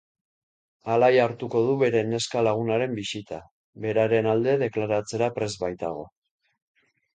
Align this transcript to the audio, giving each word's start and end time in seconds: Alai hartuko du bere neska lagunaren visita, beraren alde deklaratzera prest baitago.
Alai 0.93 1.09
hartuko 1.25 1.61
du 1.67 1.75
bere 1.83 2.01
neska 2.13 2.43
lagunaren 2.47 2.97
visita, 3.01 3.39
beraren 3.85 4.33
alde 4.33 4.57
deklaratzera 4.65 5.31
prest 5.39 5.63
baitago. 5.67 6.11